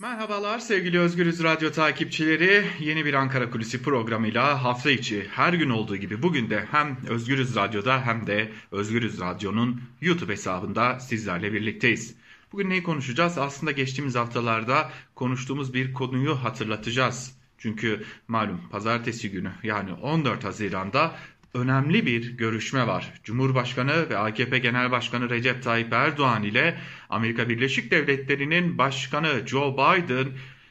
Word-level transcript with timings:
Merhabalar 0.00 0.58
sevgili 0.58 0.98
Özgürüz 0.98 1.42
Radyo 1.42 1.72
takipçileri. 1.72 2.66
Yeni 2.80 3.04
bir 3.04 3.14
Ankara 3.14 3.50
Kulisi 3.50 3.82
programıyla 3.82 4.64
hafta 4.64 4.90
içi 4.90 5.28
her 5.30 5.52
gün 5.52 5.70
olduğu 5.70 5.96
gibi 5.96 6.22
bugün 6.22 6.50
de 6.50 6.64
hem 6.70 6.96
Özgürüz 7.08 7.56
Radyo'da 7.56 8.06
hem 8.06 8.26
de 8.26 8.52
Özgürüz 8.72 9.20
Radyo'nun 9.20 9.80
YouTube 10.00 10.32
hesabında 10.32 11.00
sizlerle 11.00 11.52
birlikteyiz. 11.52 12.14
Bugün 12.52 12.70
neyi 12.70 12.82
konuşacağız? 12.82 13.38
Aslında 13.38 13.72
geçtiğimiz 13.72 14.14
haftalarda 14.14 14.90
konuştuğumuz 15.14 15.74
bir 15.74 15.92
konuyu 15.92 16.34
hatırlatacağız. 16.34 17.36
Çünkü 17.58 18.04
malum 18.28 18.60
pazartesi 18.70 19.30
günü 19.30 19.52
yani 19.62 19.92
14 19.92 20.44
Haziran'da 20.44 21.14
önemli 21.54 22.06
bir 22.06 22.36
görüşme 22.36 22.86
var. 22.86 23.12
Cumhurbaşkanı 23.24 24.10
ve 24.10 24.18
AKP 24.18 24.58
Genel 24.58 24.90
Başkanı 24.90 25.30
Recep 25.30 25.62
Tayyip 25.62 25.92
Erdoğan 25.92 26.42
ile 26.42 26.78
Amerika 27.10 27.48
Birleşik 27.48 27.90
Devletleri'nin 27.90 28.78
Başkanı 28.78 29.46
Joe 29.46 29.72
Biden 29.74 30.28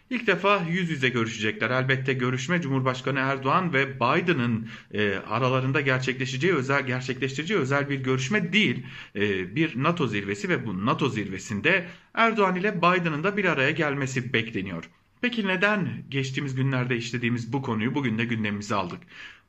ilk 0.10 0.28
defa 0.28 0.64
yüz 0.70 0.90
yüze 0.90 1.10
görüşecekler. 1.10 1.70
Elbette 1.70 2.14
görüşme 2.14 2.62
Cumhurbaşkanı 2.62 3.20
Erdoğan 3.20 3.74
ve 3.74 3.96
Biden'ın 3.96 4.70
e, 4.94 5.16
aralarında 5.16 5.82
gerçekleşeceği 5.82 6.54
özel 6.54 6.86
gerçekleştireceği 6.86 7.60
özel 7.60 7.90
bir 7.90 7.96
görüşme 7.96 8.54
değil. 8.54 8.86
E, 9.16 9.56
bir 9.56 9.84
NATO 9.84 10.08
zirvesi 10.08 10.50
ve 10.50 10.66
bu 10.66 10.86
NATO 10.86 11.10
zirvesinde 11.10 11.88
Erdoğan 12.14 12.56
ile 12.56 12.78
Biden'ın 12.78 13.24
da 13.24 13.38
bir 13.38 13.46
araya 13.46 13.72
gelmesi 13.72 14.34
bekleniyor. 14.34 14.90
Peki 15.22 15.48
neden 15.48 16.04
geçtiğimiz 16.10 16.56
günlerde 16.56 16.98
işlediğimiz 16.98 17.54
bu 17.54 17.62
konuyu 17.62 17.96
bugün 17.96 18.18
de 18.18 18.26
gündemimize 18.26 18.76
aldık? 18.76 19.00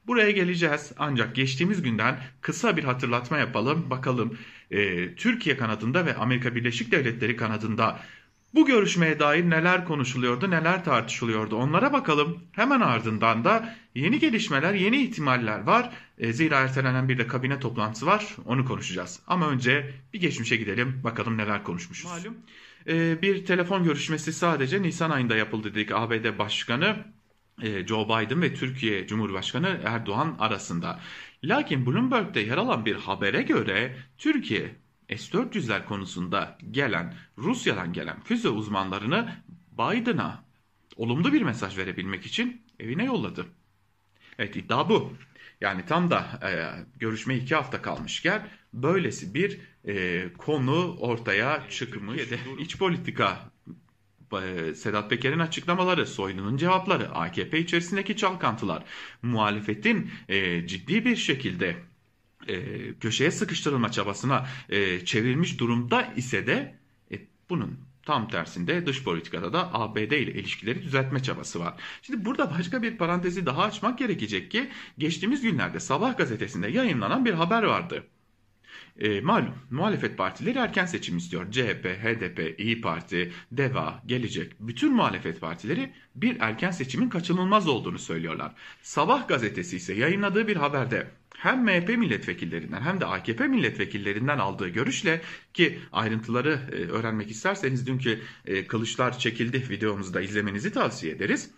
Buraya 0.09 0.31
geleceğiz 0.31 0.93
ancak 0.99 1.37
geçtiğimiz 1.37 1.83
günden 1.83 2.21
kısa 2.41 2.77
bir 2.77 2.85
hatırlatma 2.85 3.39
yapalım. 3.39 3.91
Bakalım 3.91 4.39
e, 4.71 5.15
Türkiye 5.15 5.57
kanadında 5.57 6.07
ve 6.07 6.15
Amerika 6.15 6.55
Birleşik 6.55 6.93
Devletleri 6.93 7.37
kanadında 7.37 8.01
bu 8.55 8.67
görüşmeye 8.67 9.19
dair 9.19 9.51
neler 9.51 9.85
konuşuluyordu, 9.85 10.51
neler 10.51 10.85
tartışılıyordu 10.85 11.57
onlara 11.57 11.93
bakalım. 11.93 12.41
Hemen 12.53 12.81
ardından 12.81 13.45
da 13.45 13.77
yeni 13.95 14.19
gelişmeler, 14.19 14.75
yeni 14.75 15.03
ihtimaller 15.03 15.59
var. 15.59 15.91
E, 16.19 16.33
zira 16.33 16.61
ertelenen 16.61 17.09
bir 17.09 17.19
de 17.19 17.27
kabine 17.27 17.61
toplantısı 17.61 18.07
var 18.07 18.37
onu 18.45 18.65
konuşacağız. 18.65 19.21
Ama 19.27 19.49
önce 19.49 19.95
bir 20.15 20.21
geçmişe 20.21 20.57
gidelim 20.57 21.01
bakalım 21.05 21.37
neler 21.37 21.65
konuşmuşuz. 21.65 22.11
Malum 22.11 22.35
e, 22.89 23.23
bir 23.23 23.47
telefon 23.47 23.85
görüşmesi 23.85 24.33
sadece 24.33 24.83
Nisan 24.83 25.11
ayında 25.11 25.37
yapıldı 25.37 25.75
dedik 25.75 25.93
ABD 25.93 26.39
Başkanı 26.39 26.97
Joe 27.87 28.05
Biden 28.05 28.43
ve 28.43 28.55
Türkiye 28.55 29.07
Cumhurbaşkanı 29.07 29.81
Erdoğan 29.85 30.37
arasında. 30.39 31.01
Lakin 31.45 31.87
Bloomberg'de 31.87 32.41
yer 32.41 32.57
alan 32.57 32.87
bir 32.87 32.97
habere 32.97 33.43
göre 33.43 33.97
Türkiye 34.19 34.77
S-400'ler 35.09 35.85
konusunda 35.85 36.59
gelen 36.71 37.15
Rusya'dan 37.39 37.93
gelen 37.93 38.21
füze 38.21 38.49
uzmanlarını 38.49 39.29
Biden'a 39.73 40.45
olumlu 40.97 41.33
bir 41.33 41.43
mesaj 41.43 41.79
verebilmek 41.79 42.27
için 42.27 42.63
evine 42.81 43.05
yolladı. 43.05 43.47
Evet 44.39 44.57
iddia 44.57 44.89
bu. 44.89 45.13
Yani 45.61 45.87
tam 45.87 46.11
da 46.11 46.41
e, 46.43 46.51
görüşme 46.99 47.37
iki 47.37 47.55
hafta 47.55 47.83
kalmışken 47.83 48.49
böylesi 48.75 49.35
bir 49.35 49.61
e, 49.85 50.25
konu 50.39 50.97
ortaya 50.99 51.69
çıkmış. 51.71 52.23
İç 52.59 52.79
politika 52.79 53.29
e, 53.33 53.58
Sedat 54.75 55.11
Peker'in 55.11 55.39
açıklamaları, 55.39 56.07
Soylu'nun 56.07 56.57
cevapları, 56.57 57.15
AKP 57.15 57.59
içerisindeki 57.59 58.17
çalkantılar, 58.17 58.85
muhalefetin 59.23 60.11
e, 60.29 60.67
ciddi 60.67 61.05
bir 61.05 61.17
şekilde 61.17 61.77
e, 62.49 62.95
köşeye 63.01 63.31
sıkıştırılma 63.31 63.93
çabasına 63.93 64.47
e, 64.69 65.05
çevrilmiş 65.05 65.61
durumda 65.61 66.13
ise 66.17 66.47
de 66.47 66.79
e, 67.13 67.19
bunun 67.51 67.79
tam 68.03 68.29
tersinde 68.29 68.87
dış 68.87 69.05
politikada 69.05 69.53
da 69.53 69.75
ABD 69.75 69.97
ile 69.97 70.33
ilişkileri 70.33 70.83
düzeltme 70.83 71.23
çabası 71.23 71.61
var. 71.61 71.75
Şimdi 72.03 72.25
burada 72.25 72.51
başka 72.59 72.83
bir 72.83 72.97
parantezi 72.97 73.47
daha 73.47 73.63
açmak 73.63 73.99
gerekecek 73.99 74.51
ki 74.51 74.71
geçtiğimiz 74.99 75.43
günlerde 75.43 75.81
Sabah 75.81 76.17
gazetesinde 76.17 76.69
yayınlanan 76.69 77.25
bir 77.25 77.33
haber 77.33 77.63
vardı. 77.63 78.05
E, 78.99 79.21
malum 79.21 79.55
muhalefet 79.71 80.19
partileri 80.19 80.59
erken 80.59 80.87
seçim 80.87 81.17
istiyor. 81.17 81.51
CHP, 81.51 81.85
HDP, 81.85 82.61
İyi 82.61 82.81
Parti, 82.81 83.33
DEVA, 83.53 84.03
Gelecek 84.07 84.53
bütün 84.61 84.95
muhalefet 84.95 85.41
partileri 85.41 85.93
bir 86.15 86.37
erken 86.41 86.71
seçimin 86.71 87.09
kaçınılmaz 87.09 87.69
olduğunu 87.69 87.99
söylüyorlar. 87.99 88.53
Sabah 88.83 89.29
gazetesi 89.29 89.77
ise 89.77 89.95
yayınladığı 89.95 90.49
bir 90.49 90.57
haberde 90.57 91.07
hem 91.37 91.65
MHP 91.65 91.89
milletvekillerinden 91.89 92.81
hem 92.81 93.01
de 93.01 93.07
AKP 93.07 93.47
milletvekillerinden 93.47 94.39
aldığı 94.39 94.69
görüşle 94.69 95.21
ki 95.55 95.79
ayrıntıları 95.93 96.61
e, 96.73 96.77
öğrenmek 96.77 97.31
isterseniz 97.31 97.87
dünkü 97.87 98.21
e, 98.47 98.67
kılıçlar 98.67 99.19
çekildi 99.19 99.65
videomuzu 99.71 100.15
da 100.15 100.21
izlemenizi 100.21 100.73
tavsiye 100.73 101.13
ederiz. 101.13 101.51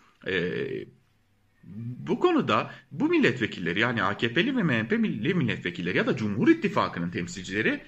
Bu 2.09 2.21
konuda 2.21 2.71
bu 2.93 3.09
milletvekilleri 3.09 3.81
yani 3.81 4.03
AKP'li 4.03 4.56
ve 4.56 4.62
MHP'li 4.62 5.34
milletvekilleri 5.34 5.98
ya 5.98 6.06
da 6.06 6.16
Cumhur 6.16 6.48
İttifakı'nın 6.48 7.10
temsilcileri 7.10 7.81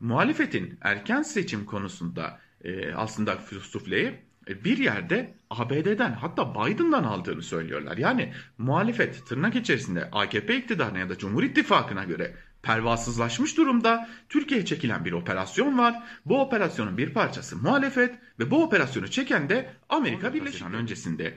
muhalefetin 0.00 0.78
erken 0.80 1.22
seçim 1.22 1.64
konusunda 1.64 2.40
e, 2.64 2.92
aslında 2.94 3.38
sufleyi 3.62 4.12
e, 4.48 4.64
bir 4.64 4.78
yerde 4.78 5.34
ABD'den 5.50 6.12
hatta 6.12 6.54
Biden'dan 6.54 7.04
aldığını 7.04 7.42
söylüyorlar. 7.42 7.96
Yani 7.96 8.32
muhalefet 8.58 9.26
tırnak 9.26 9.56
içerisinde 9.56 10.08
AKP 10.12 10.56
iktidarına 10.56 10.98
ya 10.98 11.08
da 11.08 11.18
Cumhur 11.18 11.42
İttifakı'na 11.42 12.04
göre 12.04 12.34
pervasızlaşmış 12.62 13.56
durumda. 13.56 14.08
Türkiye'ye 14.28 14.66
çekilen 14.66 15.04
bir 15.04 15.12
operasyon 15.12 15.78
var. 15.78 16.02
Bu 16.26 16.40
operasyonun 16.40 16.98
bir 16.98 17.12
parçası 17.12 17.56
muhalefet 17.56 18.14
ve 18.38 18.50
bu 18.50 18.62
operasyonu 18.62 19.08
çeken 19.08 19.48
de 19.48 19.70
Amerika 19.88 20.34
Birleşik 20.34 20.60
Devletleri 20.60 20.82
öncesinde 20.82 21.34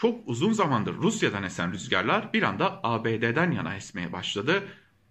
çok 0.00 0.28
uzun 0.28 0.52
zamandır 0.52 0.94
Rusya'dan 0.94 1.42
esen 1.42 1.72
rüzgarlar 1.72 2.32
bir 2.32 2.42
anda 2.42 2.80
ABD'den 2.82 3.50
yana 3.50 3.76
esmeye 3.76 4.12
başladı. 4.12 4.62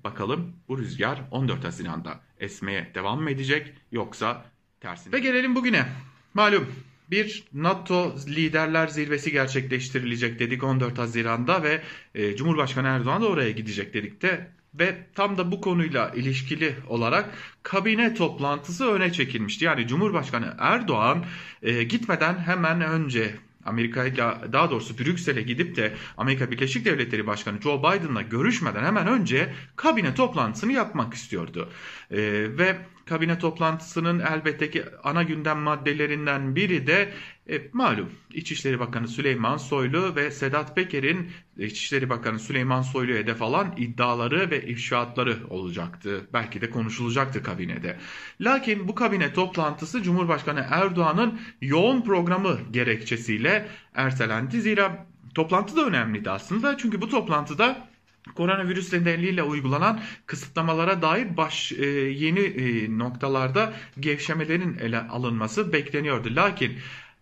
Bakalım 0.03 0.55
bu 0.67 0.77
rüzgar 0.77 1.21
14 1.31 1.63
Haziran'da 1.63 2.19
esmeye 2.39 2.91
devam 2.95 3.21
mı 3.21 3.31
edecek 3.31 3.73
yoksa 3.91 4.45
tersine? 4.79 5.13
Ve 5.13 5.19
gelelim 5.19 5.55
bugüne. 5.55 5.85
Malum 6.33 6.67
bir 7.11 7.43
NATO 7.53 8.15
liderler 8.27 8.87
zirvesi 8.87 9.31
gerçekleştirilecek 9.31 10.39
dedik 10.39 10.63
14 10.63 10.97
Haziran'da 10.97 11.63
ve 11.63 11.81
e, 12.15 12.35
Cumhurbaşkanı 12.35 12.87
Erdoğan 12.87 13.21
da 13.21 13.27
oraya 13.27 13.51
gidecek 13.51 13.93
dedik 13.93 14.21
de 14.21 14.51
ve 14.73 14.95
tam 15.15 15.37
da 15.37 15.51
bu 15.51 15.61
konuyla 15.61 16.09
ilişkili 16.09 16.75
olarak 16.87 17.29
kabine 17.63 18.13
toplantısı 18.13 18.91
öne 18.91 19.11
çekilmişti. 19.13 19.65
Yani 19.65 19.87
Cumhurbaşkanı 19.87 20.55
Erdoğan 20.59 21.25
e, 21.61 21.83
gitmeden 21.83 22.37
hemen 22.37 22.81
önce 22.81 23.35
Amerika 23.69 24.05
ile 24.05 24.17
daha 24.53 24.71
doğrusu 24.71 24.97
Brüksel'e 24.97 25.41
gidip 25.41 25.75
de 25.75 25.93
Amerika 26.17 26.51
Birleşik 26.51 26.85
Devletleri 26.85 27.27
Başkanı 27.27 27.61
Joe 27.61 27.79
Biden'la 27.79 28.21
görüşmeden 28.21 28.83
hemen 28.83 29.07
önce 29.07 29.53
kabine 29.75 30.13
toplantısını 30.13 30.71
yapmak 30.71 31.13
istiyordu. 31.13 31.69
Ee, 32.11 32.17
ve 32.57 32.77
kabine 33.05 33.39
toplantısının 33.39 34.19
elbette 34.19 34.71
ki 34.71 34.83
ana 35.03 35.23
gündem 35.23 35.57
maddelerinden 35.59 36.55
biri 36.55 36.87
de 36.87 37.09
e, 37.49 37.69
malum 37.73 38.11
İçişleri 38.33 38.79
Bakanı 38.79 39.07
Süleyman 39.07 39.57
Soylu 39.57 40.15
ve 40.15 40.31
Sedat 40.31 40.75
Peker'in 40.75 41.31
İçişleri 41.57 42.09
Bakanı 42.09 42.39
Süleyman 42.39 42.81
Soylu'ya 42.81 43.17
hedef 43.17 43.41
alan 43.41 43.73
iddiaları 43.77 44.51
ve 44.51 44.67
ifşaatları 44.67 45.37
olacaktı. 45.49 46.27
Belki 46.33 46.61
de 46.61 46.69
konuşulacaktı 46.69 47.43
kabinede. 47.43 47.97
Lakin 48.41 48.87
bu 48.87 48.95
kabine 48.95 49.33
toplantısı 49.33 50.03
Cumhurbaşkanı 50.03 50.65
Erdoğan'ın 50.69 51.39
yoğun 51.61 52.01
programı 52.01 52.59
gerekçesiyle 52.71 53.67
ertelendi. 53.93 54.61
Zira 54.61 55.07
toplantı 55.35 55.75
da 55.75 55.85
önemliydi 55.85 56.29
aslında. 56.29 56.77
Çünkü 56.77 57.01
bu 57.01 57.09
toplantıda 57.09 57.89
koronavirüs 58.35 58.93
nedeniyle 58.93 59.43
uygulanan 59.43 59.99
kısıtlamalara 60.25 61.01
dair 61.01 61.37
baş 61.37 61.71
e, 61.71 61.85
yeni 62.09 62.39
e, 62.39 62.97
noktalarda 62.97 63.73
gevşemelerin 63.99 64.77
ele 64.77 64.99
alınması 64.99 65.73
bekleniyordu. 65.73 66.35
Lakin 66.35 66.77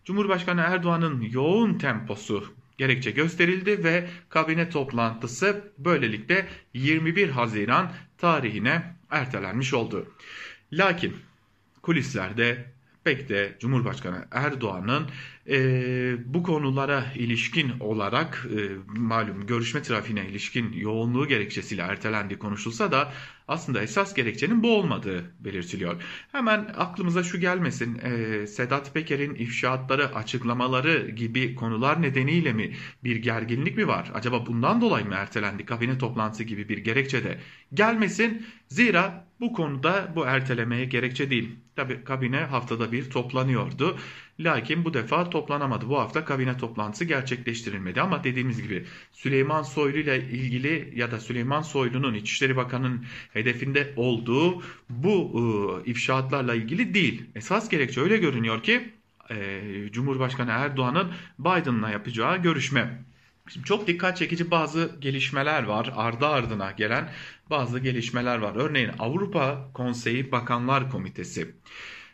Cumhurbaşkanı 0.07 0.61
Erdoğan'ın 0.61 1.21
yoğun 1.21 1.73
temposu 1.77 2.53
gerekçe 2.77 3.11
gösterildi 3.11 3.83
ve 3.83 4.09
kabine 4.29 4.69
toplantısı 4.69 5.71
böylelikle 5.77 6.47
21 6.73 7.29
Haziran 7.29 7.91
tarihine 8.17 8.95
ertelenmiş 9.09 9.73
oldu. 9.73 10.11
Lakin 10.73 11.15
kulislerde 11.81 12.71
pek 13.03 13.29
de 13.29 13.57
Cumhurbaşkanı 13.59 14.25
Erdoğan'ın 14.31 15.07
e, 15.49 16.33
bu 16.33 16.43
konulara 16.43 17.05
ilişkin 17.15 17.71
olarak 17.79 18.47
e, 18.57 18.59
malum 18.99 19.47
görüşme 19.47 19.81
trafiğine 19.81 20.27
ilişkin 20.29 20.73
yoğunluğu 20.73 21.27
gerekçesiyle 21.27 21.81
ertelendiği 21.81 22.39
konuşulsa 22.39 22.91
da 22.91 23.13
aslında 23.47 23.81
esas 23.81 24.13
gerekçenin 24.13 24.63
bu 24.63 24.75
olmadığı 24.75 25.31
belirtiliyor. 25.39 26.01
Hemen 26.31 26.59
aklımıza 26.77 27.23
şu 27.23 27.39
gelmesin 27.39 27.99
e, 28.03 28.47
Sedat 28.47 28.93
Peker'in 28.93 29.35
ifşaatları 29.35 30.15
açıklamaları 30.15 31.09
gibi 31.09 31.55
konular 31.55 32.01
nedeniyle 32.01 32.53
mi 32.53 32.75
bir 33.03 33.15
gerginlik 33.15 33.77
mi 33.77 33.87
var? 33.87 34.11
Acaba 34.13 34.45
bundan 34.45 34.81
dolayı 34.81 35.05
mı 35.05 35.15
ertelendi 35.15 35.65
kabine 35.65 35.97
toplantısı 35.97 36.43
gibi 36.43 36.69
bir 36.69 36.77
gerekçe 36.77 37.23
de 37.23 37.39
gelmesin. 37.73 38.45
Zira 38.67 39.27
bu 39.39 39.53
konuda 39.53 40.13
bu 40.15 40.25
ertelemeye 40.25 40.85
gerekçe 40.85 41.29
değil. 41.29 41.55
Tabi 41.75 42.03
kabine 42.03 42.37
haftada 42.37 42.91
bir 42.91 43.09
toplanıyordu. 43.09 43.97
Lakin 44.39 44.85
bu 44.85 44.93
defa 44.93 45.29
toplanamadı. 45.37 45.89
Bu 45.89 45.99
hafta 45.99 46.25
kabine 46.25 46.57
toplantısı 46.57 47.05
gerçekleştirilmedi 47.05 48.01
ama 48.01 48.23
dediğimiz 48.23 48.61
gibi 48.61 48.85
Süleyman 49.11 49.63
Soylu 49.63 49.97
ile 49.97 50.17
ilgili 50.17 50.93
ya 50.95 51.11
da 51.11 51.19
Süleyman 51.19 51.61
Soylu'nun 51.61 52.13
İçişleri 52.13 52.55
Bakanı'nın 52.55 53.05
hedefinde 53.33 53.93
olduğu 53.95 54.63
bu 54.89 55.15
e, 55.85 55.89
ifşaatlarla 55.89 56.55
ilgili 56.55 56.93
değil. 56.93 57.23
Esas 57.35 57.69
gerekçe 57.69 58.01
öyle 58.01 58.17
görünüyor 58.17 58.63
ki 58.63 58.89
e, 59.29 59.61
Cumhurbaşkanı 59.91 60.51
Erdoğan'ın 60.51 61.11
Biden'la 61.39 61.89
yapacağı 61.89 62.37
görüşme. 62.37 63.03
Şimdi 63.49 63.65
çok 63.65 63.87
dikkat 63.87 64.17
çekici 64.17 64.51
bazı 64.51 64.91
gelişmeler 64.99 65.63
var. 65.63 65.93
Ardı 65.95 66.27
ardına 66.27 66.71
gelen 66.71 67.09
bazı 67.49 67.79
gelişmeler 67.79 68.37
var. 68.37 68.53
Örneğin 68.55 68.91
Avrupa 68.99 69.69
Konseyi 69.73 70.31
Bakanlar 70.31 70.91
Komitesi 70.91 71.55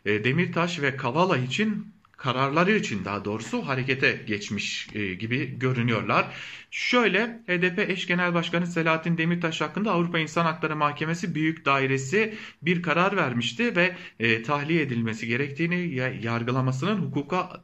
e, 0.06 0.24
Demirtaş 0.24 0.82
ve 0.82 0.98
Kavala 0.98 1.38
için 1.38 1.94
kararları 2.24 2.72
için 2.72 3.06
daha 3.06 3.26
doğrusu 3.26 3.68
harekete 3.68 4.24
geçmiş 4.28 4.88
e, 4.96 5.14
gibi 5.14 5.60
görünüyorlar. 5.60 6.26
Şöyle 6.72 7.42
HDP 7.48 7.90
eş 7.90 8.08
genel 8.08 8.34
başkanı 8.34 8.68
Selahattin 8.68 9.18
Demirtaş 9.18 9.62
hakkında 9.62 9.92
Avrupa 9.92 10.20
İnsan 10.20 10.46
Hakları 10.46 10.76
Mahkemesi 10.76 11.36
Büyük 11.36 11.66
Dairesi 11.66 12.34
bir 12.62 12.82
karar 12.82 13.18
vermişti 13.18 13.76
ve 13.76 13.96
e, 14.20 14.44
tahliye 14.44 14.82
edilmesi 14.82 15.28
gerektiğini 15.28 15.96
yargılamasının 16.22 16.98
hukuka 16.98 17.64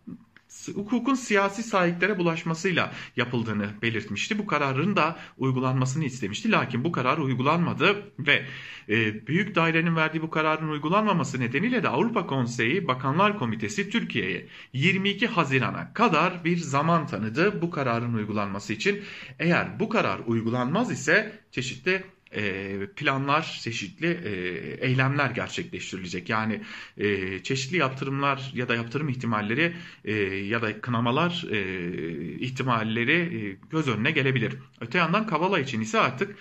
hukukun 0.75 1.13
siyasi 1.13 1.63
sahiklere 1.63 2.18
bulaşmasıyla 2.18 2.94
yapıldığını 3.16 3.69
belirtmişti. 3.81 4.38
Bu 4.38 4.48
kararın 4.48 4.96
da 4.96 5.19
uygulanmasını 5.38 6.06
istemişti. 6.06 6.51
Lakin 6.51 6.84
bu 6.84 6.92
karar 6.92 7.18
uygulanmadı 7.18 7.96
ve 8.19 8.46
e, 8.90 9.28
büyük 9.28 9.56
dairenin 9.56 9.96
verdiği 9.96 10.22
bu 10.22 10.30
kararın 10.30 10.69
uygulanmaması 10.69 11.40
nedeniyle 11.40 11.84
de 11.84 11.90
Avrupa 11.90 12.28
Konseyi 12.28 12.88
Bakanlar 12.88 13.40
Komitesi 13.40 13.90
Türkiye'ye 13.90 14.48
22 14.74 15.28
Haziran'a 15.28 15.94
kadar 15.94 16.46
bir 16.46 16.57
zaman 16.57 17.07
tanıdı 17.07 17.62
bu 17.62 17.69
kararın 17.69 18.13
uygulanması 18.13 18.74
için. 18.74 19.04
Eğer 19.40 19.80
bu 19.80 19.90
karar 19.90 20.19
uygulanmaz 20.28 20.92
ise 20.92 21.40
çeşitli 21.51 22.04
planlar, 22.95 23.59
çeşitli 23.63 24.07
e, 24.07 24.31
eylemler 24.87 25.29
gerçekleştirilecek. 25.29 26.29
Yani 26.29 26.61
e, 26.97 27.39
çeşitli 27.43 27.77
yaptırımlar 27.77 28.51
ya 28.53 28.69
da 28.69 28.75
yaptırım 28.75 29.09
ihtimalleri 29.09 29.75
ya 30.49 30.61
da 30.61 30.81
kınamalar 30.81 31.45
ihtimalleri 32.39 33.57
göz 33.69 33.87
önüne 33.87 34.11
gelebilir. 34.11 34.55
Öte 34.81 34.97
yandan 34.97 35.27
Kavala 35.27 35.59
için 35.59 35.81
ise 35.81 35.99
artık 35.99 36.35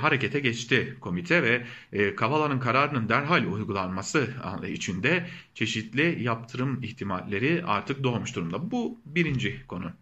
harekete 0.00 0.40
geçti 0.40 0.96
komite 1.00 1.42
ve 1.42 1.66
Kavala'nın 2.16 2.58
kararının 2.58 3.08
derhal 3.08 3.44
uygulanması 3.44 4.28
için 4.68 5.02
de 5.02 5.26
çeşitli 5.54 6.22
yaptırım 6.22 6.82
ihtimalleri 6.82 7.62
artık 7.66 8.04
doğmuş 8.04 8.36
durumda. 8.36 8.70
Bu 8.70 9.00
birinci 9.06 9.66
konu. 9.66 9.92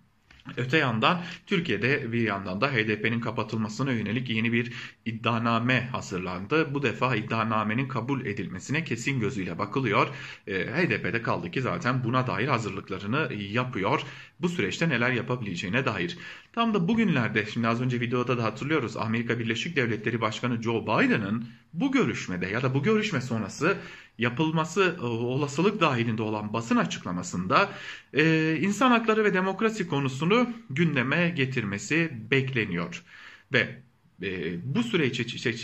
Öte 0.56 0.78
yandan 0.78 1.22
Türkiye'de 1.46 2.12
bir 2.12 2.20
yandan 2.20 2.60
da 2.60 2.72
HDP'nin 2.72 3.20
kapatılmasına 3.20 3.92
yönelik 3.92 4.30
yeni 4.30 4.52
bir 4.52 4.72
iddianame 5.06 5.80
hazırlandı. 5.80 6.74
Bu 6.74 6.82
defa 6.82 7.16
iddianamenin 7.16 7.88
kabul 7.88 8.26
edilmesine 8.26 8.84
kesin 8.84 9.20
gözüyle 9.20 9.58
bakılıyor. 9.58 10.08
E, 10.46 10.52
HDP'de 10.52 11.22
kaldı 11.22 11.50
ki 11.50 11.62
zaten 11.62 12.04
buna 12.04 12.26
dair 12.26 12.48
hazırlıklarını 12.48 13.34
yapıyor. 13.34 14.02
Bu 14.40 14.48
süreçte 14.48 14.88
neler 14.88 15.10
yapabileceğine 15.10 15.84
dair. 15.84 16.18
Tam 16.52 16.74
da 16.74 16.88
bugünlerde 16.88 17.46
şimdi 17.46 17.68
az 17.68 17.80
önce 17.80 18.00
videoda 18.00 18.38
da 18.38 18.44
hatırlıyoruz 18.44 18.96
Amerika 18.96 19.38
Birleşik 19.38 19.76
Devletleri 19.76 20.20
Başkanı 20.20 20.62
Joe 20.62 20.82
Biden'ın 20.82 21.48
bu 21.72 21.92
görüşmede 21.92 22.46
ya 22.46 22.62
da 22.62 22.74
bu 22.74 22.82
görüşme 22.82 23.20
sonrası 23.20 23.76
yapılması 24.20 24.96
e, 25.00 25.04
olasılık 25.04 25.80
dahilinde 25.80 26.22
olan 26.22 26.52
basın 26.52 26.76
açıklamasında 26.76 27.68
e, 28.14 28.56
insan 28.60 28.90
hakları 28.90 29.24
ve 29.24 29.34
demokrasi 29.34 29.88
konusunu 29.88 30.50
gündeme 30.70 31.30
getirmesi 31.30 32.10
bekleniyor. 32.30 33.04
Ve 33.52 33.82
e, 34.22 34.58
bu 34.74 34.82
süreç 34.82 35.20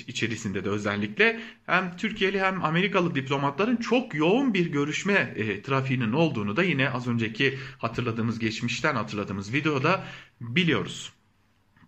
içerisinde 0.08 0.64
de 0.64 0.68
özellikle 0.68 1.40
hem 1.66 1.96
Türkiye'li 1.96 2.40
hem 2.40 2.64
Amerikalı 2.64 3.14
diplomatların 3.14 3.76
çok 3.76 4.14
yoğun 4.14 4.54
bir 4.54 4.66
görüşme 4.66 5.34
trafiğinin 5.66 6.12
olduğunu 6.12 6.56
da 6.56 6.62
yine 6.62 6.90
az 6.90 7.08
önceki 7.08 7.58
hatırladığımız 7.78 8.38
geçmişten 8.38 8.94
hatırladığımız 8.94 9.52
videoda 9.52 10.04
biliyoruz. 10.40 11.12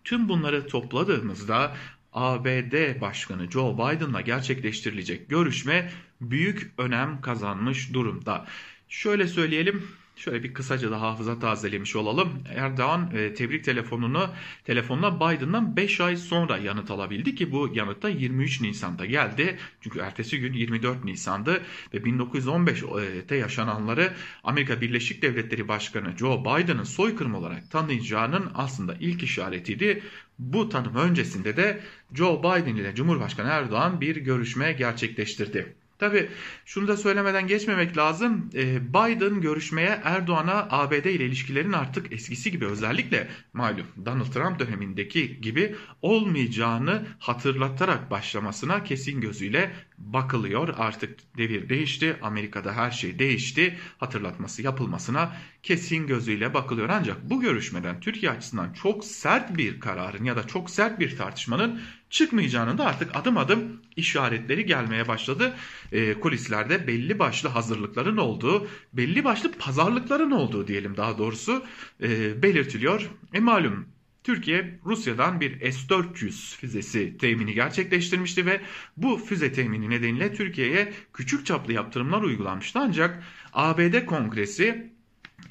Tüm 0.04 0.28
bunları 0.28 0.66
topladığımızda 0.66 1.76
ABD 2.12 3.00
Başkanı 3.00 3.50
Joe 3.50 3.74
Biden'la 3.74 4.20
gerçekleştirilecek 4.20 5.28
görüşme 5.28 5.90
büyük 6.20 6.72
önem 6.78 7.20
kazanmış 7.20 7.94
durumda. 7.94 8.46
Şöyle 8.88 9.26
söyleyelim 9.26 9.82
Şöyle 10.18 10.42
bir 10.42 10.54
kısaca 10.54 10.90
da 10.90 11.00
hafıza 11.00 11.38
tazelemiş 11.38 11.96
olalım. 11.96 12.28
Erdoğan 12.54 13.10
e, 13.14 13.34
tebrik 13.34 13.64
telefonunu 13.64 14.30
telefonla 14.64 15.16
Biden'dan 15.16 15.76
5 15.76 16.00
ay 16.00 16.16
sonra 16.16 16.58
yanıt 16.58 16.90
alabildi 16.90 17.34
ki 17.34 17.52
bu 17.52 17.70
yanıt 17.74 18.02
da 18.02 18.08
23 18.08 18.60
Nisan'da 18.60 19.06
geldi. 19.06 19.58
Çünkü 19.80 19.98
ertesi 19.98 20.40
gün 20.40 20.52
24 20.52 21.04
Nisan'dı 21.04 21.62
ve 21.94 21.98
1915'te 21.98 23.36
yaşananları 23.36 24.12
Amerika 24.44 24.80
Birleşik 24.80 25.22
Devletleri 25.22 25.68
Başkanı 25.68 26.16
Joe 26.18 26.40
Biden'ın 26.44 26.84
soykırım 26.84 27.34
olarak 27.34 27.70
tanıyacağının 27.70 28.50
aslında 28.54 28.94
ilk 29.00 29.22
işaretiydi. 29.22 30.02
Bu 30.38 30.68
tanım 30.68 30.94
öncesinde 30.94 31.56
de 31.56 31.80
Joe 32.14 32.38
Biden 32.38 32.76
ile 32.76 32.94
Cumhurbaşkanı 32.94 33.48
Erdoğan 33.48 34.00
bir 34.00 34.16
görüşme 34.16 34.72
gerçekleştirdi. 34.72 35.74
Tabi 35.98 36.30
şunu 36.64 36.88
da 36.88 36.96
söylemeden 36.96 37.46
geçmemek 37.46 37.96
lazım. 37.96 38.50
Ee, 38.54 38.88
Biden 38.88 39.40
görüşmeye 39.40 40.00
Erdoğan'a 40.04 40.66
ABD 40.70 40.92
ile 40.92 41.24
ilişkilerin 41.24 41.72
artık 41.72 42.12
eskisi 42.12 42.50
gibi 42.50 42.66
özellikle 42.66 43.28
malum 43.52 43.86
Donald 44.06 44.32
Trump 44.32 44.58
dönemindeki 44.58 45.40
gibi 45.40 45.74
olmayacağını 46.02 47.06
hatırlatarak 47.18 48.10
başlamasına 48.10 48.84
kesin 48.84 49.20
gözüyle 49.20 49.72
bakılıyor. 49.98 50.74
Artık 50.78 51.36
devir 51.36 51.68
değişti. 51.68 52.16
Amerika'da 52.22 52.72
her 52.72 52.90
şey 52.90 53.18
değişti. 53.18 53.78
Hatırlatması 53.98 54.62
yapılmasına 54.62 55.36
kesin 55.62 56.06
gözüyle 56.06 56.54
bakılıyor. 56.54 56.88
Ancak 56.88 57.30
bu 57.30 57.40
görüşmeden 57.40 58.00
Türkiye 58.00 58.32
açısından 58.32 58.72
çok 58.72 59.04
sert 59.04 59.56
bir 59.56 59.80
kararın 59.80 60.24
ya 60.24 60.36
da 60.36 60.46
çok 60.46 60.70
sert 60.70 61.00
bir 61.00 61.16
tartışmanın 61.16 61.80
çıkmayacağının 62.10 62.78
da 62.78 62.86
artık 62.86 63.16
adım 63.16 63.36
adım 63.36 63.82
işaretleri 63.96 64.66
gelmeye 64.66 65.08
başladı. 65.08 65.54
E, 65.92 66.14
kulislerde 66.14 66.86
belli 66.86 67.18
başlı 67.18 67.48
hazırlıkların 67.48 68.16
olduğu, 68.16 68.68
belli 68.92 69.24
başlı 69.24 69.52
pazarlıkların 69.52 70.30
olduğu 70.30 70.66
diyelim 70.66 70.96
daha 70.96 71.18
doğrusu 71.18 71.64
e, 72.02 72.42
belirtiliyor. 72.42 73.10
E 73.34 73.40
malum 73.40 73.86
Türkiye 74.24 74.78
Rusya'dan 74.84 75.40
bir 75.40 75.72
S-400 75.72 76.56
füzesi 76.56 77.18
temini 77.18 77.54
gerçekleştirmişti 77.54 78.46
ve 78.46 78.60
bu 78.96 79.16
füze 79.16 79.52
temini 79.52 79.90
nedeniyle 79.90 80.34
Türkiye'ye 80.34 80.92
küçük 81.14 81.46
çaplı 81.46 81.72
yaptırımlar 81.72 82.22
uygulanmıştı. 82.22 82.78
Ancak 82.78 83.22
ABD 83.52 84.04
Kongresi 84.06 84.92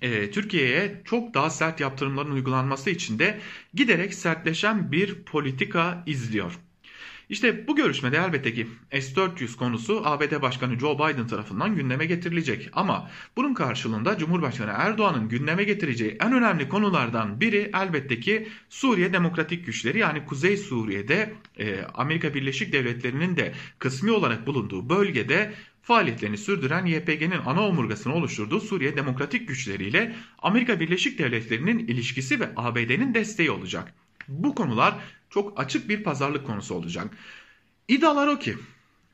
e, 0.01 0.31
Türkiye'ye 0.31 1.01
çok 1.05 1.33
daha 1.33 1.49
sert 1.49 1.79
yaptırımların 1.79 2.31
uygulanması 2.31 2.89
için 2.89 3.19
de 3.19 3.39
giderek 3.73 4.13
sertleşen 4.13 4.91
bir 4.91 5.23
politika 5.23 6.03
izliyor. 6.05 6.59
İşte 7.29 7.67
bu 7.67 7.75
görüşmede 7.75 8.17
elbette 8.17 8.53
ki 8.53 8.67
S-400 8.91 9.57
konusu 9.57 10.01
ABD 10.05 10.41
Başkanı 10.41 10.79
Joe 10.79 10.95
Biden 10.95 11.27
tarafından 11.27 11.75
gündeme 11.75 12.05
getirilecek. 12.05 12.69
Ama 12.73 13.09
bunun 13.37 13.53
karşılığında 13.53 14.17
Cumhurbaşkanı 14.17 14.71
Erdoğan'ın 14.75 15.29
gündeme 15.29 15.63
getireceği 15.63 16.17
en 16.21 16.33
önemli 16.33 16.69
konulardan 16.69 17.41
biri 17.41 17.71
elbette 17.73 18.19
ki 18.19 18.47
Suriye 18.69 19.13
Demokratik 19.13 19.65
Güçleri 19.65 19.99
yani 19.99 20.25
Kuzey 20.25 20.57
Suriye'de 20.57 21.33
e, 21.59 21.81
Amerika 21.93 22.33
Birleşik 22.33 22.73
Devletleri'nin 22.73 23.37
de 23.37 23.53
kısmi 23.79 24.11
olarak 24.11 24.47
bulunduğu 24.47 24.89
bölgede 24.89 25.53
faaliyetlerini 25.87 26.37
sürdüren 26.37 26.85
YPG'nin 26.85 27.39
ana 27.45 27.67
omurgasını 27.67 28.13
oluşturduğu 28.13 28.59
Suriye 28.59 28.97
Demokratik 28.97 29.47
Güçleri 29.47 29.87
ile 29.87 30.15
Amerika 30.39 30.79
Birleşik 30.79 31.19
Devletleri'nin 31.19 31.79
ilişkisi 31.79 32.39
ve 32.39 32.49
ABD'nin 32.55 33.13
desteği 33.13 33.51
olacak. 33.51 33.93
Bu 34.27 34.55
konular 34.55 34.95
çok 35.29 35.59
açık 35.59 35.89
bir 35.89 36.03
pazarlık 36.03 36.47
konusu 36.47 36.75
olacak. 36.75 37.17
İddialar 37.87 38.27
o 38.27 38.39
ki 38.39 38.55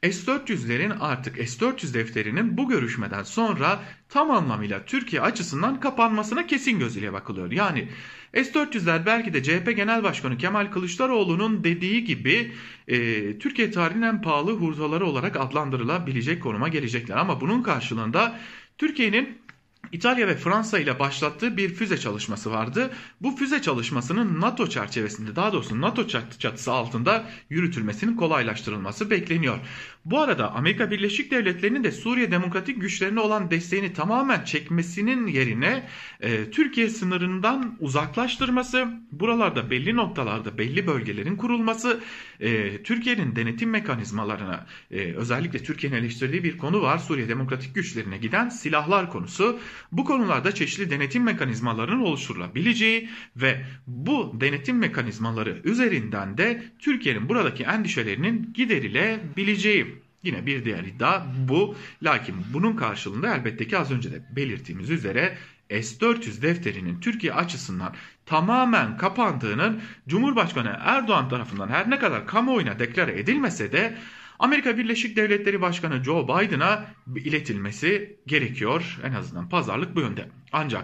S-400'lerin 0.03 0.99
artık 0.99 1.35
S-400 1.35 1.93
defterinin 1.93 2.57
bu 2.57 2.69
görüşmeden 2.69 3.23
sonra 3.23 3.79
tam 4.09 4.31
anlamıyla 4.31 4.85
Türkiye 4.85 5.21
açısından 5.21 5.79
kapanmasına 5.79 6.47
kesin 6.47 6.79
gözüyle 6.79 7.13
bakılıyor. 7.13 7.51
Yani 7.51 7.89
S-400'ler 8.33 9.05
belki 9.05 9.33
de 9.33 9.43
CHP 9.43 9.75
Genel 9.75 10.03
Başkanı 10.03 10.37
Kemal 10.37 10.71
Kılıçdaroğlu'nun 10.71 11.63
dediği 11.63 12.03
gibi 12.03 12.51
e, 12.87 12.97
Türkiye 13.39 13.71
tarihinin 13.71 14.05
en 14.05 14.21
pahalı 14.21 14.51
hurdaları 14.51 15.05
olarak 15.05 15.35
adlandırılabilecek 15.35 16.43
konuma 16.43 16.67
gelecekler. 16.67 17.17
Ama 17.17 17.41
bunun 17.41 17.61
karşılığında 17.63 18.39
Türkiye'nin 18.77 19.43
İtalya 19.91 20.27
ve 20.27 20.35
Fransa 20.35 20.79
ile 20.79 20.99
başlattığı 20.99 21.57
bir 21.57 21.69
füze 21.69 21.97
çalışması 21.97 22.51
vardı. 22.51 22.91
Bu 23.21 23.35
füze 23.35 23.61
çalışmasının 23.61 24.41
NATO 24.41 24.69
çerçevesinde 24.69 25.35
daha 25.35 25.53
doğrusu 25.53 25.81
NATO 25.81 26.07
çatısı 26.39 26.71
altında 26.71 27.25
yürütülmesinin 27.49 28.15
kolaylaştırılması 28.15 29.09
bekleniyor. 29.09 29.59
Bu 30.05 30.19
arada 30.19 30.51
Amerika 30.51 30.91
Birleşik 30.91 31.31
Devletleri'nin 31.31 31.83
de 31.83 31.91
Suriye 31.91 32.31
Demokratik 32.31 32.81
Güçlerine 32.81 33.19
olan 33.19 33.51
desteğini 33.51 33.93
tamamen 33.93 34.43
çekmesinin 34.43 35.27
yerine 35.27 35.87
e, 36.21 36.51
Türkiye 36.51 36.89
sınırından 36.89 37.77
uzaklaştırması, 37.79 38.87
buralarda 39.11 39.69
belli 39.69 39.95
noktalarda 39.95 40.57
belli 40.57 40.87
bölgelerin 40.87 41.35
kurulması, 41.35 42.01
e, 42.39 42.83
Türkiye'nin 42.83 43.35
denetim 43.35 43.69
mekanizmalarına 43.69 44.65
e, 44.91 45.13
özellikle 45.13 45.59
Türkiye'nin 45.59 45.97
eleştirdiği 45.97 46.43
bir 46.43 46.57
konu 46.57 46.81
var. 46.81 46.97
Suriye 46.97 47.29
Demokratik 47.29 47.75
Güçlerine 47.75 48.17
giden 48.17 48.49
silahlar 48.49 49.11
konusu. 49.11 49.59
Bu 49.91 50.05
konularda 50.05 50.55
çeşitli 50.55 50.89
denetim 50.91 51.23
mekanizmalarının 51.23 52.01
oluşturulabileceği 52.01 53.09
ve 53.35 53.65
bu 53.87 54.35
denetim 54.41 54.77
mekanizmaları 54.77 55.61
üzerinden 55.63 56.37
de 56.37 56.63
Türkiye'nin 56.79 57.29
buradaki 57.29 57.63
endişelerinin 57.63 58.53
giderilebileceği. 58.53 59.92
Yine 60.23 60.45
bir 60.45 60.65
diğer 60.65 60.83
iddia 60.83 61.25
bu. 61.47 61.75
Lakin 62.03 62.35
bunun 62.53 62.75
karşılığında 62.75 63.35
elbette 63.35 63.67
ki 63.67 63.77
az 63.77 63.91
önce 63.91 64.11
de 64.11 64.21
belirttiğimiz 64.35 64.89
üzere 64.89 65.37
S-400 65.69 66.41
defterinin 66.41 66.99
Türkiye 66.99 67.33
açısından 67.33 67.95
tamamen 68.25 68.97
kapandığının 68.97 69.81
Cumhurbaşkanı 70.07 70.77
Erdoğan 70.79 71.29
tarafından 71.29 71.67
her 71.67 71.89
ne 71.89 71.99
kadar 71.99 72.27
kamuoyuna 72.27 72.79
deklare 72.79 73.19
edilmese 73.19 73.71
de 73.71 73.97
Amerika 74.39 74.77
Birleşik 74.77 75.17
Devletleri 75.17 75.61
Başkanı 75.61 76.03
Joe 76.03 76.23
Biden'a 76.23 76.85
iletilmesi 77.15 78.19
gerekiyor. 78.27 78.99
En 79.03 79.13
azından 79.13 79.49
pazarlık 79.49 79.95
bu 79.95 79.99
yönde. 79.99 80.29
Ancak 80.51 80.83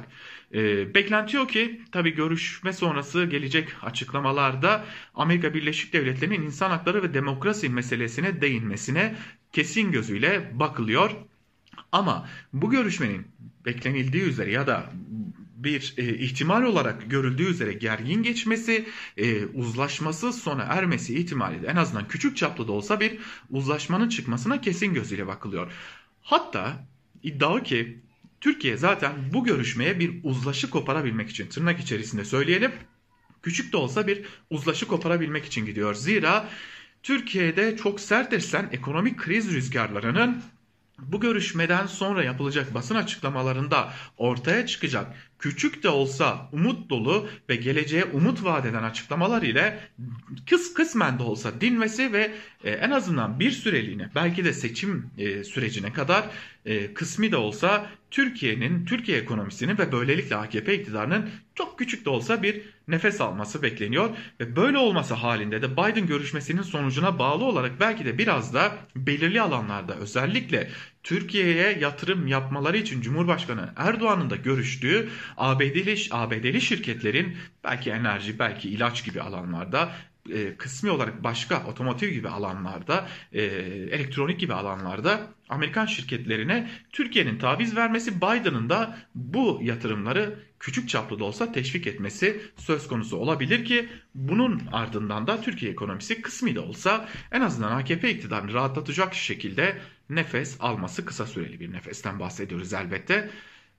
e, 0.53 0.93
beklenti 0.93 1.39
o 1.39 1.47
ki 1.47 1.81
tabi 1.91 2.09
görüşme 2.15 2.73
sonrası 2.73 3.25
gelecek 3.25 3.69
açıklamalarda 3.81 4.85
Amerika 5.15 5.53
Birleşik 5.53 5.93
Devletleri'nin 5.93 6.41
insan 6.41 6.69
hakları 6.69 7.03
ve 7.03 7.13
demokrasi 7.13 7.69
meselesine 7.69 8.41
değinmesine 8.41 9.15
kesin 9.53 9.91
gözüyle 9.91 10.51
bakılıyor. 10.59 11.11
Ama 11.91 12.29
bu 12.53 12.69
görüşmenin 12.69 13.27
beklenildiği 13.65 14.23
üzere 14.23 14.51
ya 14.51 14.67
da 14.67 14.89
bir 15.55 15.93
e, 15.97 16.17
ihtimal 16.17 16.63
olarak 16.63 17.09
görüldüğü 17.09 17.49
üzere 17.49 17.73
gergin 17.73 18.23
geçmesi, 18.23 18.85
e, 19.17 19.45
uzlaşması 19.45 20.33
sona 20.33 20.63
ermesi 20.63 21.19
ihtimali 21.19 21.61
de 21.61 21.67
en 21.67 21.75
azından 21.75 22.07
küçük 22.07 22.37
çaplı 22.37 22.67
da 22.67 22.71
olsa 22.71 22.99
bir 22.99 23.19
uzlaşmanın 23.49 24.09
çıkmasına 24.09 24.61
kesin 24.61 24.93
gözüyle 24.93 25.27
bakılıyor. 25.27 25.71
Hatta 26.21 26.85
iddia 27.23 27.63
ki 27.63 27.99
Türkiye 28.41 28.77
zaten 28.77 29.13
bu 29.33 29.43
görüşmeye 29.43 29.99
bir 29.99 30.19
uzlaşı 30.23 30.69
koparabilmek 30.69 31.29
için 31.29 31.47
tırnak 31.47 31.79
içerisinde 31.79 32.25
söyleyelim 32.25 32.71
küçük 33.43 33.73
de 33.73 33.77
olsa 33.77 34.07
bir 34.07 34.25
uzlaşı 34.49 34.87
koparabilmek 34.87 35.45
için 35.45 35.65
gidiyor. 35.65 35.93
Zira 35.93 36.49
Türkiye'de 37.03 37.77
çok 37.77 37.99
sert 37.99 38.33
esen 38.33 38.69
ekonomik 38.71 39.17
kriz 39.17 39.53
rüzgarlarının 39.53 40.43
bu 40.99 41.19
görüşmeden 41.19 41.85
sonra 41.85 42.23
yapılacak 42.23 42.73
basın 42.73 42.95
açıklamalarında 42.95 43.93
ortaya 44.17 44.65
çıkacak 44.65 45.28
küçük 45.39 45.83
de 45.83 45.89
olsa 45.89 46.49
umut 46.51 46.89
dolu 46.89 47.29
ve 47.49 47.55
geleceğe 47.55 48.05
umut 48.05 48.43
vaat 48.43 48.65
eden 48.65 48.83
açıklamalar 48.83 49.41
ile 49.41 49.79
kıs 50.49 50.73
kısmen 50.73 51.19
de 51.19 51.23
olsa 51.23 51.61
dinmesi 51.61 52.13
ve 52.13 52.31
e, 52.63 52.71
en 52.71 52.91
azından 52.91 53.39
bir 53.39 53.51
süreliğine 53.51 54.09
belki 54.15 54.45
de 54.45 54.53
seçim 54.53 55.09
e, 55.17 55.43
sürecine 55.43 55.93
kadar 55.93 56.29
e, 56.65 56.93
kısmi 56.93 57.31
de 57.31 57.37
olsa 57.37 57.89
Türkiye'nin, 58.11 58.85
Türkiye 58.85 59.17
ekonomisinin 59.17 59.77
ve 59.77 59.91
böylelikle 59.91 60.35
AKP 60.35 60.73
iktidarının 60.73 61.29
çok 61.55 61.79
küçük 61.79 62.05
de 62.05 62.09
olsa 62.09 62.43
bir 62.43 62.61
nefes 62.87 63.21
alması 63.21 63.61
bekleniyor. 63.61 64.09
Ve 64.39 64.55
böyle 64.55 64.77
olması 64.77 65.13
halinde 65.13 65.61
de 65.61 65.71
Biden 65.71 66.07
görüşmesinin 66.07 66.61
sonucuna 66.61 67.19
bağlı 67.19 67.43
olarak 67.45 67.79
belki 67.79 68.05
de 68.05 68.17
biraz 68.17 68.53
da 68.53 68.77
belirli 68.95 69.41
alanlarda 69.41 69.95
özellikle 69.95 70.69
Türkiye'ye 71.03 71.77
yatırım 71.79 72.27
yapmaları 72.27 72.77
için 72.77 73.01
Cumhurbaşkanı 73.01 73.73
Erdoğan'ın 73.75 74.29
da 74.29 74.35
görüştüğü 74.35 75.09
ABD'li, 75.37 75.95
ABD'li 76.11 76.61
şirketlerin 76.61 77.37
belki 77.63 77.91
enerji, 77.91 78.39
belki 78.39 78.69
ilaç 78.69 79.05
gibi 79.05 79.21
alanlarda 79.21 79.91
e, 80.33 80.57
kısmi 80.57 80.91
olarak 80.91 81.23
başka 81.23 81.65
otomotiv 81.67 82.09
gibi 82.09 82.29
alanlarda, 82.29 83.07
e, 83.33 83.43
elektronik 83.91 84.39
gibi 84.39 84.53
alanlarda 84.53 85.27
Amerikan 85.49 85.85
şirketlerine 85.85 86.69
Türkiye'nin 86.91 87.39
taviz 87.39 87.75
vermesi 87.75 88.17
Biden'ın 88.17 88.69
da 88.69 88.97
bu 89.15 89.59
yatırımları 89.63 90.39
küçük 90.59 90.89
çaplı 90.89 91.19
da 91.19 91.23
olsa 91.23 91.51
teşvik 91.51 91.87
etmesi 91.87 92.41
söz 92.57 92.87
konusu 92.87 93.17
olabilir 93.17 93.65
ki 93.65 93.89
bunun 94.15 94.61
ardından 94.71 95.27
da 95.27 95.41
Türkiye 95.41 95.71
ekonomisi 95.71 96.21
kısmi 96.21 96.55
de 96.55 96.59
olsa 96.59 97.09
en 97.31 97.41
azından 97.41 97.71
AKP 97.71 98.11
iktidarını 98.11 98.53
rahatlatacak 98.53 99.15
şekilde 99.15 99.77
nefes 100.09 100.57
alması 100.59 101.05
kısa 101.05 101.25
süreli 101.25 101.59
bir 101.59 101.73
nefesten 101.73 102.19
bahsediyoruz 102.19 102.73
elbette. 102.73 103.29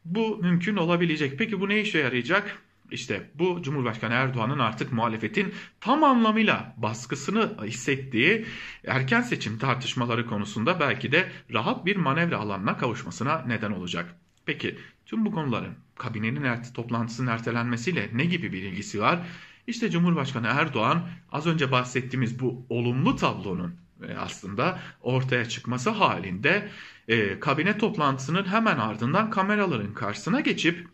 Bu 0.04 0.38
mümkün 0.38 0.76
olabilecek. 0.76 1.38
Peki 1.38 1.60
bu 1.60 1.68
ne 1.68 1.80
işe 1.80 1.98
yarayacak? 1.98 2.62
İşte 2.90 3.30
bu 3.34 3.62
Cumhurbaşkanı 3.62 4.14
Erdoğan'ın 4.14 4.58
artık 4.58 4.92
muhalefetin 4.92 5.54
tam 5.80 6.04
anlamıyla 6.04 6.74
baskısını 6.76 7.56
hissettiği 7.64 8.46
erken 8.86 9.20
seçim 9.20 9.58
tartışmaları 9.58 10.26
konusunda 10.26 10.80
belki 10.80 11.12
de 11.12 11.28
rahat 11.52 11.86
bir 11.86 11.96
manevra 11.96 12.38
alanına 12.38 12.76
kavuşmasına 12.76 13.44
neden 13.46 13.70
olacak. 13.70 14.14
Peki 14.46 14.78
tüm 15.06 15.24
bu 15.24 15.32
konuların 15.32 15.74
kabinenin 15.98 16.42
ert 16.42 16.74
toplantısının 16.74 17.30
ertelenmesiyle 17.30 18.10
ne 18.12 18.24
gibi 18.24 18.52
bir 18.52 18.62
ilgisi 18.62 19.00
var? 19.00 19.18
İşte 19.66 19.90
Cumhurbaşkanı 19.90 20.46
Erdoğan 20.46 21.08
az 21.32 21.46
önce 21.46 21.72
bahsettiğimiz 21.72 22.40
bu 22.40 22.66
olumlu 22.68 23.16
tablonun 23.16 23.74
e, 24.08 24.14
aslında 24.14 24.78
ortaya 25.02 25.44
çıkması 25.44 25.90
halinde 25.90 26.68
e, 27.08 27.40
kabine 27.40 27.78
toplantısının 27.78 28.44
hemen 28.44 28.78
ardından 28.78 29.30
kameraların 29.30 29.94
karşısına 29.94 30.40
geçip 30.40 30.88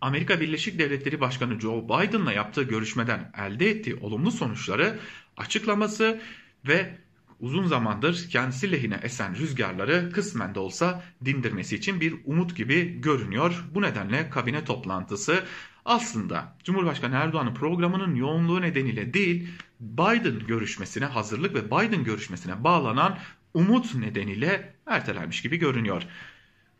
Amerika 0.00 0.40
Birleşik 0.40 0.78
Devletleri 0.78 1.20
Başkanı 1.20 1.60
Joe 1.60 1.84
Biden'la 1.84 2.32
yaptığı 2.32 2.62
görüşmeden 2.62 3.32
elde 3.38 3.70
ettiği 3.70 3.94
olumlu 3.94 4.30
sonuçları 4.30 4.98
açıklaması 5.36 6.20
ve 6.68 6.98
uzun 7.40 7.66
zamandır 7.66 8.28
kendisi 8.30 8.72
lehine 8.72 9.00
esen 9.02 9.36
rüzgarları 9.36 10.10
kısmen 10.12 10.54
de 10.54 10.58
olsa 10.60 11.02
dindirmesi 11.24 11.76
için 11.76 12.00
bir 12.00 12.14
umut 12.24 12.56
gibi 12.56 13.00
görünüyor. 13.00 13.64
Bu 13.74 13.82
nedenle 13.82 14.30
kabine 14.30 14.64
toplantısı 14.64 15.44
aslında 15.84 16.56
Cumhurbaşkanı 16.64 17.14
Erdoğan'ın 17.14 17.54
programının 17.54 18.14
yoğunluğu 18.14 18.60
nedeniyle 18.60 19.14
değil 19.14 19.48
Biden 19.80 20.46
görüşmesine 20.46 21.04
hazırlık 21.04 21.54
ve 21.54 21.66
Biden 21.66 22.04
görüşmesine 22.04 22.64
bağlanan 22.64 23.18
umut 23.54 23.94
nedeniyle 23.94 24.74
ertelenmiş 24.86 25.42
gibi 25.42 25.56
görünüyor. 25.56 26.02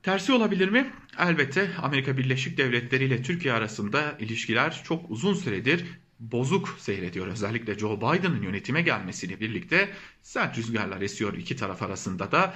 Tersi 0.03 0.33
olabilir 0.33 0.69
mi? 0.69 0.93
Elbette 1.19 1.71
Amerika 1.83 2.19
Birleşik 2.19 2.59
Devletleri 2.59 3.05
ile 3.05 3.23
Türkiye 3.23 3.55
arasında 3.55 4.17
ilişkiler 4.19 4.83
çok 4.85 5.11
uzun 5.11 5.35
süredir 5.35 5.85
bozuk 6.21 6.77
seyrediyor. 6.79 7.27
Özellikle 7.27 7.79
Joe 7.79 7.97
Biden'ın 7.97 8.43
yönetime 8.43 8.83
gelmesiyle 8.83 9.41
birlikte 9.41 9.89
sert 10.23 10.59
rüzgarlar 10.59 11.01
esiyor 11.01 11.35
iki 11.35 11.57
taraf 11.57 11.83
arasında 11.83 12.33
da. 12.33 12.55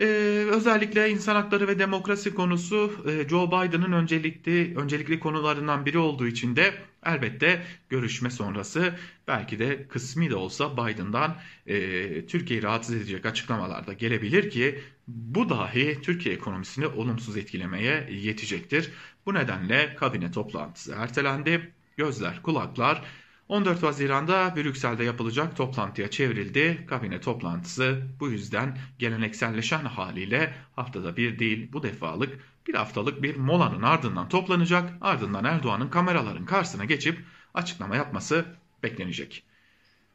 Ee, 0.00 0.04
özellikle 0.50 1.10
insan 1.10 1.34
hakları 1.34 1.68
ve 1.68 1.78
demokrasi 1.78 2.34
konusu 2.34 2.92
e, 3.08 3.28
Joe 3.28 3.48
Biden'ın 3.48 3.92
öncelikli 3.92 4.76
öncelikli 4.76 5.20
konularından 5.20 5.86
biri 5.86 5.98
olduğu 5.98 6.26
için 6.26 6.56
de 6.56 6.74
elbette 7.06 7.62
görüşme 7.88 8.30
sonrası 8.30 8.94
belki 9.28 9.58
de 9.58 9.88
kısmi 9.88 10.30
de 10.30 10.36
olsa 10.36 10.72
Biden'dan 10.76 11.36
e, 11.66 12.26
Türkiye'yi 12.26 12.62
rahatsız 12.62 12.94
edecek 12.94 13.26
açıklamalar 13.26 13.86
da 13.86 13.92
gelebilir 13.92 14.50
ki 14.50 14.80
bu 15.08 15.48
dahi 15.48 15.98
Türkiye 16.02 16.34
ekonomisini 16.34 16.86
olumsuz 16.86 17.36
etkilemeye 17.36 18.08
yetecektir. 18.10 18.90
Bu 19.26 19.34
nedenle 19.34 19.94
kabine 19.94 20.30
toplantısı 20.30 20.94
ertelendi. 20.98 21.72
Gözler, 21.96 22.42
kulaklar 22.42 23.02
14 23.52 23.82
Haziran'da 23.82 24.56
Brüksel'de 24.56 25.04
yapılacak 25.04 25.56
toplantıya 25.56 26.10
çevrildi. 26.10 26.86
Kabine 26.88 27.20
toplantısı 27.20 28.02
bu 28.20 28.30
yüzden 28.30 28.78
gelenekselleşen 28.98 29.84
haliyle 29.84 30.54
haftada 30.76 31.16
bir 31.16 31.38
değil 31.38 31.72
bu 31.72 31.82
defalık 31.82 32.38
bir 32.66 32.74
haftalık 32.74 33.22
bir 33.22 33.36
molanın 33.36 33.82
ardından 33.82 34.28
toplanacak. 34.28 34.92
Ardından 35.00 35.44
Erdoğan'ın 35.44 35.88
kameraların 35.88 36.44
karşısına 36.44 36.84
geçip 36.84 37.24
açıklama 37.54 37.96
yapması 37.96 38.44
beklenecek. 38.82 39.44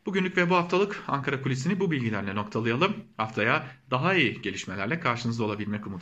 Bugünlük 0.06 0.38
ve 0.38 0.50
bu 0.50 0.56
haftalık 0.56 1.04
Ankara 1.08 1.42
Kulisi'ni 1.42 1.80
bu 1.80 1.92
bilgilerle 1.92 2.36
noktalayalım. 2.36 2.96
Haftaya 3.18 3.68
daha 3.92 4.14
iyi 4.14 4.42
gelişmelerle 4.42 5.00
karşınızda 5.00 5.44
olabilmek 5.44 5.88
umuduyla. 5.88 5.96